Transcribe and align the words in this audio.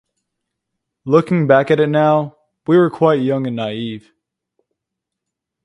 Looking 1.05 1.45
back 1.45 1.69
at 1.69 1.79
it 1.79 1.85
now, 1.85 2.35
we 2.65 2.75
were 2.75 2.89
quite 2.89 3.21
young 3.21 3.45
and 3.45 3.55
naive. 3.55 4.09